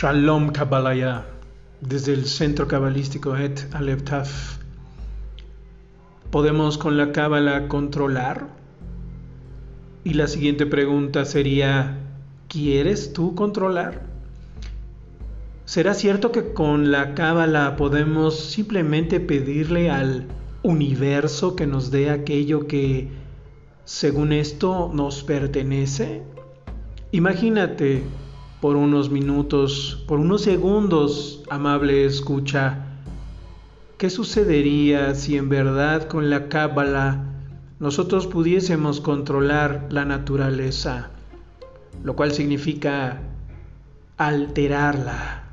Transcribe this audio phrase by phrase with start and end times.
[0.00, 1.26] Shalom Kabbalah
[1.82, 4.56] desde el centro cabalístico Et Aleph Taf.
[6.30, 8.48] ¿Podemos con la Kabbalah controlar?
[10.02, 11.98] Y la siguiente pregunta sería,
[12.48, 14.06] ¿quieres tú controlar?
[15.66, 20.28] ¿Será cierto que con la Cábala podemos simplemente pedirle al
[20.62, 23.10] universo que nos dé aquello que,
[23.84, 26.22] según esto, nos pertenece?
[27.12, 28.02] Imagínate
[28.60, 32.84] por unos minutos, por unos segundos, amable escucha,
[33.96, 37.24] ¿qué sucedería si en verdad con la cábala
[37.78, 41.10] nosotros pudiésemos controlar la naturaleza,
[42.04, 43.22] lo cual significa
[44.18, 45.44] alterarla?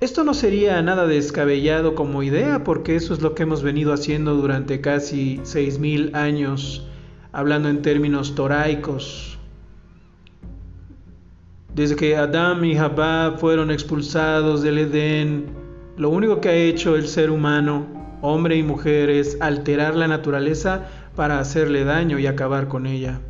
[0.00, 4.34] Esto no sería nada descabellado como idea, porque eso es lo que hemos venido haciendo
[4.34, 6.88] durante casi seis mil años,
[7.32, 9.33] hablando en términos toraicos,
[11.74, 15.46] desde que Adán y Jabá fueron expulsados del Edén,
[15.96, 17.86] lo único que ha hecho el ser humano,
[18.22, 20.86] hombre y mujer, es alterar la naturaleza
[21.16, 23.20] para hacerle daño y acabar con ella.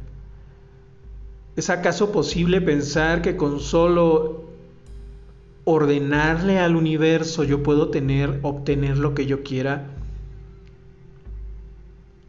[1.57, 4.45] ¿Es acaso posible pensar que con solo
[5.65, 9.87] ordenarle al universo yo puedo tener, obtener lo que yo quiera?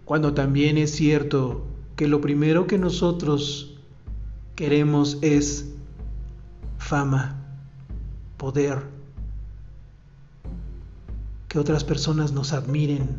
[0.05, 1.65] Cuando también es cierto
[1.97, 3.75] que lo primero que nosotros
[4.55, 5.75] queremos es
[6.85, 7.35] fama,
[8.37, 8.83] poder,
[11.47, 13.09] que otras personas nos admiren,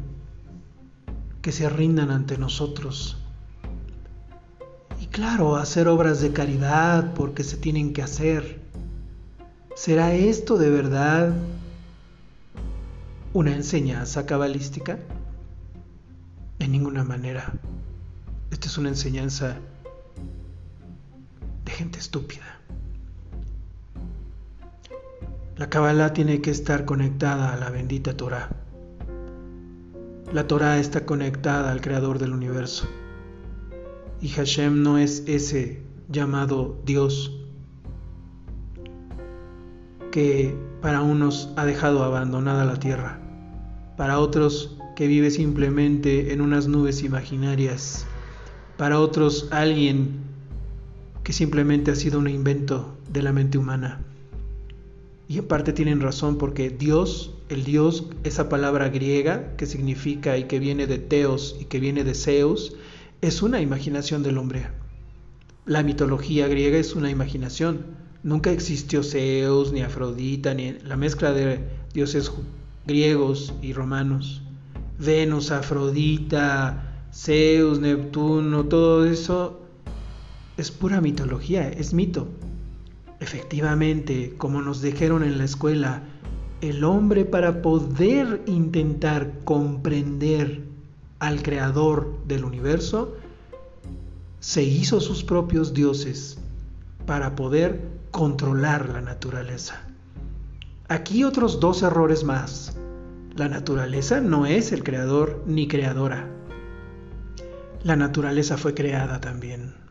[1.43, 3.17] que se rindan ante nosotros.
[5.01, 8.61] Y claro, hacer obras de caridad porque se tienen que hacer.
[9.75, 11.35] ¿Será esto de verdad
[13.33, 15.01] una enseñanza cabalística?
[16.61, 17.53] De ninguna manera.
[18.53, 19.57] Esta es una enseñanza
[21.65, 22.56] de gente estúpida.
[25.57, 28.51] La Kabbalah tiene que estar conectada a la bendita Torah.
[30.31, 32.87] La Torah está conectada al Creador del universo.
[34.21, 37.41] Y Hashem no es ese llamado Dios
[40.13, 43.19] que para unos ha dejado abandonada la tierra,
[43.97, 48.05] para otros que vive simplemente en unas nubes imaginarias,
[48.77, 50.21] para otros alguien
[51.25, 54.03] que simplemente ha sido un invento de la mente humana.
[55.29, 60.45] Y en parte tienen razón porque Dios, el Dios, esa palabra griega que significa y
[60.45, 62.77] que viene de Teos y que viene de Zeus,
[63.21, 64.69] es una imaginación del hombre.
[65.65, 67.87] La mitología griega es una imaginación.
[68.23, 71.61] Nunca existió Zeus, ni Afrodita, ni la mezcla de
[71.93, 72.31] dioses
[72.87, 74.43] griegos y romanos.
[74.99, 79.61] Venus, Afrodita, Zeus, Neptuno, todo eso
[80.57, 82.29] es pura mitología, es mito.
[83.27, 86.05] Efectivamente, como nos dijeron en la escuela,
[86.61, 90.63] el hombre para poder intentar comprender
[91.19, 93.17] al creador del universo,
[94.39, 96.39] se hizo sus propios dioses
[97.05, 99.83] para poder controlar la naturaleza.
[100.87, 102.77] Aquí otros dos errores más.
[103.35, 106.29] La naturaleza no es el creador ni creadora.
[107.83, 109.86] La naturaleza fue creada también.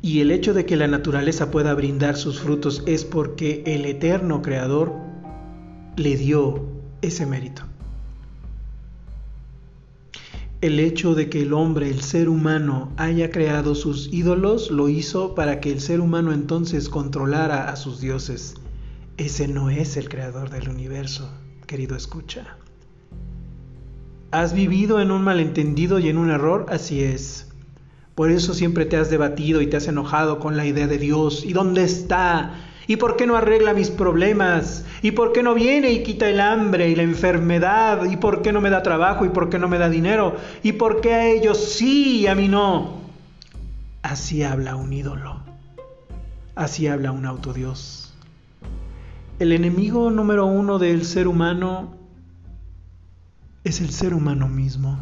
[0.00, 4.42] Y el hecho de que la naturaleza pueda brindar sus frutos es porque el eterno
[4.42, 4.92] creador
[5.96, 6.68] le dio
[7.02, 7.62] ese mérito.
[10.60, 15.36] El hecho de que el hombre, el ser humano, haya creado sus ídolos lo hizo
[15.36, 18.54] para que el ser humano entonces controlara a sus dioses.
[19.18, 21.30] Ese no es el creador del universo,
[21.66, 22.56] querido escucha.
[24.30, 26.66] ¿Has vivido en un malentendido y en un error?
[26.68, 27.47] Así es.
[28.18, 31.44] Por eso siempre te has debatido y te has enojado con la idea de Dios.
[31.44, 32.52] ¿Y dónde está?
[32.88, 34.84] ¿Y por qué no arregla mis problemas?
[35.02, 38.10] ¿Y por qué no viene y quita el hambre y la enfermedad?
[38.10, 39.24] ¿Y por qué no me da trabajo?
[39.24, 40.34] ¿Y por qué no me da dinero?
[40.64, 43.02] ¿Y por qué a ellos sí y a mí no?
[44.02, 45.40] Así habla un ídolo.
[46.56, 48.12] Así habla un autodios.
[49.38, 51.94] El enemigo número uno del ser humano
[53.62, 54.98] es el ser humano mismo.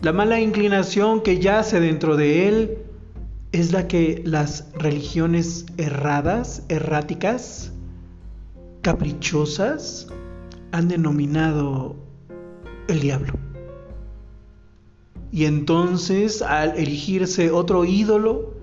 [0.00, 2.78] La mala inclinación que yace dentro de él
[3.52, 7.72] es la que las religiones erradas, erráticas,
[8.82, 10.08] caprichosas,
[10.72, 11.96] han denominado
[12.88, 13.34] el diablo.
[15.30, 18.54] Y entonces al erigirse otro ídolo,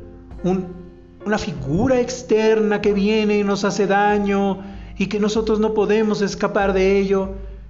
[1.25, 4.59] una figura externa que viene y nos hace daño
[4.97, 7.29] y que nosotros no podemos escapar de ello,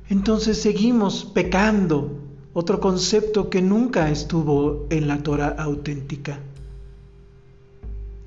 [0.09, 2.20] entonces seguimos pecando
[2.53, 6.39] otro concepto que nunca estuvo en la Torah auténtica.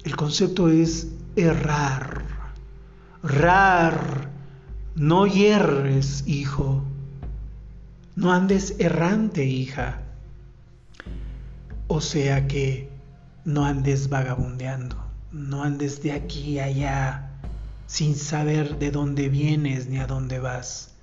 [0.04, 2.24] El concepto es errar.
[3.22, 4.28] rar,
[4.94, 6.82] no hierres, hijo,
[8.16, 10.02] no andes errante, hija,
[11.88, 12.90] o sea que
[13.44, 14.96] no andes vagabundeando,
[15.32, 17.30] no andes de aquí a allá
[17.86, 20.94] sin saber de dónde vienes ni a dónde vas,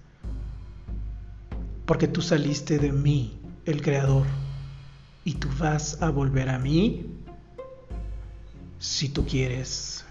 [1.85, 4.25] porque tú saliste de mí, el Creador,
[5.23, 7.05] y tú vas a volver a mí
[8.79, 10.05] si tú quieres.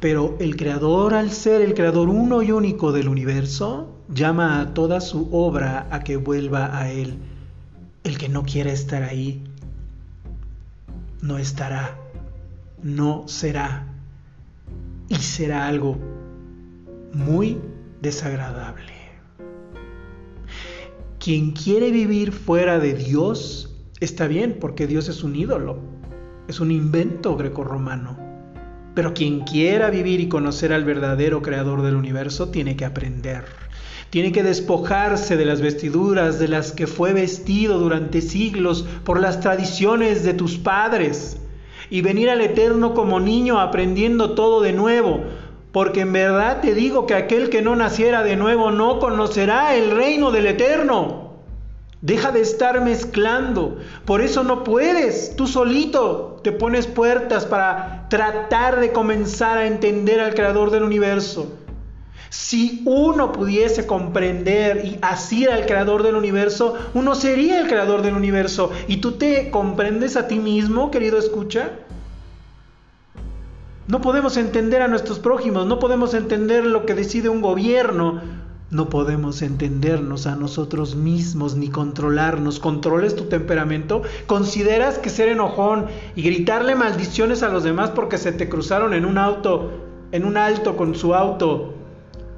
[0.00, 5.00] Pero el Creador, al ser el Creador uno y único del universo, llama a toda
[5.00, 7.18] su obra a que vuelva a Él.
[8.04, 9.42] El que no quiera estar ahí,
[11.22, 11.98] no estará,
[12.82, 13.86] no será,
[15.08, 15.96] y será algo
[17.12, 17.58] muy
[18.02, 18.95] desagradable.
[21.26, 25.80] Quien quiere vivir fuera de Dios está bien, porque Dios es un ídolo,
[26.46, 28.16] es un invento grecorromano.
[28.94, 33.44] Pero quien quiera vivir y conocer al verdadero creador del universo tiene que aprender.
[34.10, 39.40] Tiene que despojarse de las vestiduras de las que fue vestido durante siglos por las
[39.40, 41.38] tradiciones de tus padres
[41.90, 45.24] y venir al Eterno como niño aprendiendo todo de nuevo.
[45.76, 49.90] Porque en verdad te digo que aquel que no naciera de nuevo no conocerá el
[49.90, 51.34] reino del Eterno.
[52.00, 53.76] Deja de estar mezclando.
[54.06, 55.36] Por eso no puedes.
[55.36, 61.52] Tú solito te pones puertas para tratar de comenzar a entender al Creador del universo.
[62.30, 68.14] Si uno pudiese comprender y asir al Creador del universo, uno sería el Creador del
[68.14, 68.72] universo.
[68.88, 71.72] ¿Y tú te comprendes a ti mismo, querido escucha?
[73.88, 78.20] No podemos entender a nuestros prójimos, no podemos entender lo que decide un gobierno,
[78.68, 82.58] no podemos entendernos a nosotros mismos ni controlarnos.
[82.58, 84.02] ¿Controles tu temperamento?
[84.26, 85.86] ¿Consideras que ser enojón
[86.16, 89.70] y gritarle maldiciones a los demás porque se te cruzaron en un auto,
[90.10, 91.74] en un alto con su auto,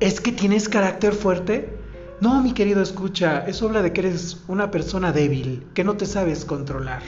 [0.01, 1.79] es que tienes carácter fuerte?
[2.21, 6.05] No, mi querido escucha, eso habla de que eres una persona débil, que no te
[6.05, 7.01] sabes controlar.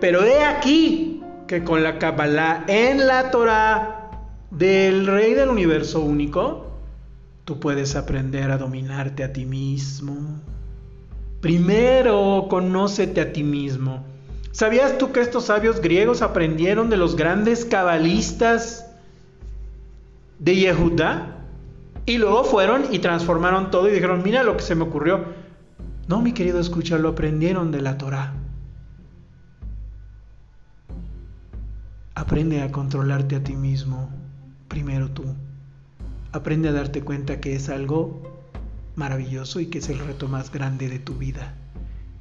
[0.00, 4.10] Pero he aquí que con la Kabbalah en la Torah
[4.50, 6.66] del Rey del Universo único,
[7.44, 10.40] tú puedes aprender a dominarte a ti mismo.
[11.40, 14.04] Primero, conócete a ti mismo.
[14.52, 18.86] ¿Sabías tú que estos sabios griegos aprendieron de los grandes cabalistas
[20.38, 21.38] de Yehudá?
[22.04, 25.24] Y luego fueron y transformaron todo y dijeron, mira lo que se me ocurrió.
[26.06, 28.34] No, mi querido escucha, lo aprendieron de la Torah.
[32.14, 34.10] Aprende a controlarte a ti mismo,
[34.68, 35.24] primero tú.
[36.32, 38.42] Aprende a darte cuenta que es algo
[38.96, 41.54] maravilloso y que es el reto más grande de tu vida.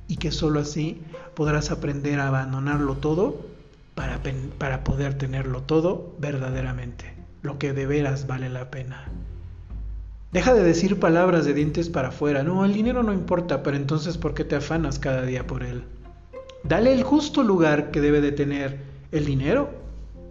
[0.07, 1.01] Y que solo así
[1.35, 3.45] podrás aprender a abandonarlo todo
[3.93, 4.21] para,
[4.57, 9.09] para poder tenerlo todo verdaderamente, lo que de veras vale la pena.
[10.31, 12.43] Deja de decir palabras de dientes para afuera.
[12.43, 15.83] No, el dinero no importa, pero entonces ¿por qué te afanas cada día por él?
[16.63, 19.69] Dale el justo lugar que debe de tener el dinero.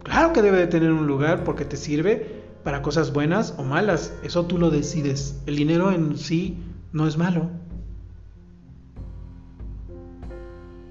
[0.02, 4.12] Claro que debe de tener un lugar porque te sirve para cosas buenas o malas.
[4.22, 5.40] Eso tú lo decides.
[5.46, 6.58] El dinero en sí
[6.92, 7.50] no es malo.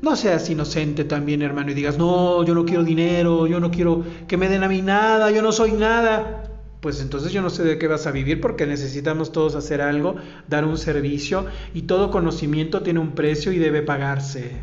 [0.02, 4.04] No seas inocente también, hermano, y digas, no, yo no quiero dinero, yo no quiero
[4.28, 7.64] que me den a mí nada, yo no soy nada pues entonces yo no sé
[7.64, 10.16] de qué vas a vivir porque necesitamos todos hacer algo,
[10.48, 14.54] dar un servicio y todo conocimiento tiene un precio y debe pagarse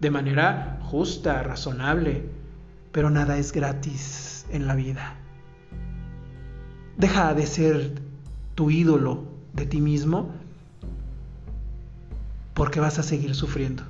[0.00, 2.22] de manera justa, razonable,
[2.98, 5.14] pero nada es gratis en la vida.
[6.96, 7.92] Deja de ser
[8.56, 10.32] tu ídolo de ti mismo
[12.54, 13.84] porque vas a seguir sufriendo.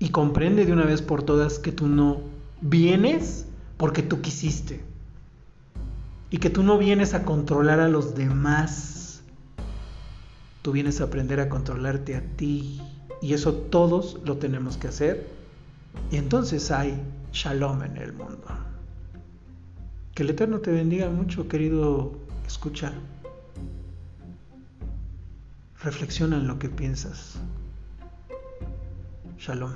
[0.00, 2.22] Y comprende de una vez por todas que tú no
[2.60, 3.46] vienes
[3.76, 4.80] porque tú quisiste
[6.28, 9.22] y que tú no vienes a controlar a los demás,
[10.62, 12.80] tú vienes a aprender a controlarte a ti
[13.22, 15.28] y eso todos lo tenemos que hacer
[16.10, 17.00] y entonces hay
[17.32, 18.46] shalom en el mundo.
[20.14, 22.12] Que el Eterno te bendiga mucho, querido
[22.46, 22.92] escucha.
[25.82, 27.38] Reflexiona en lo que piensas.
[29.38, 29.72] Shalom.